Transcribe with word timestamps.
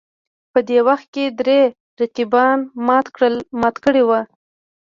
په 0.51 0.59
دې 0.67 0.79
وخت 0.87 1.07
کې 1.13 1.25
درې 1.39 1.59
رقیبان 2.01 2.57
مات 3.67 3.75
کړي 3.85 4.03
وو 4.07 4.21